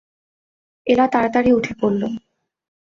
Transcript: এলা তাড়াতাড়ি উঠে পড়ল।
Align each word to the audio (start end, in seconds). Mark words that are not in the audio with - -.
এলা 0.87 1.05
তাড়াতাড়ি 1.13 1.49
উঠে 1.53 1.73
পড়ল। 1.81 2.01